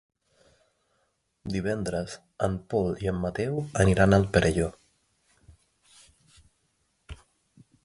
Divendres 1.55 2.15
en 2.47 2.55
Pol 2.73 2.89
i 3.05 3.11
en 3.13 3.21
Mateu 3.27 3.61
aniran 3.85 4.17
al 4.19 4.27
Perelló. 4.37 4.73